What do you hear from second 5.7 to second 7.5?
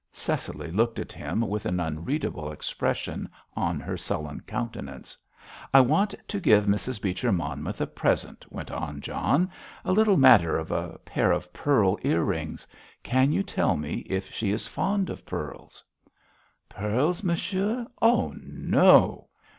"I want to give Mrs. Beecher